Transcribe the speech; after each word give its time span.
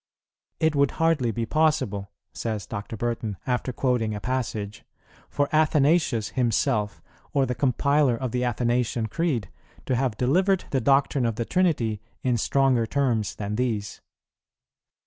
"It 0.59 0.75
would 0.75 0.89
hardly 0.97 1.29
be 1.29 1.45
possible," 1.45 2.09
says 2.33 2.65
Dr. 2.65 2.97
Burton, 2.97 3.37
after 3.45 3.71
quoting 3.71 4.15
a 4.15 4.19
passage, 4.19 4.83
"for 5.29 5.47
Athanasius 5.55 6.29
himself, 6.29 7.03
or 7.33 7.45
the 7.45 7.53
compiler 7.53 8.15
of 8.17 8.31
the 8.31 8.43
Athanasian 8.43 9.05
Creed, 9.05 9.51
to 9.85 9.95
have 9.95 10.17
delivered 10.17 10.65
the 10.71 10.81
doctrine 10.81 11.27
of 11.27 11.35
the 11.35 11.45
Trinity 11.45 12.01
in 12.23 12.35
stronger 12.37 12.87
terms 12.87 13.35
than 13.35 13.57
these." 13.57 14.01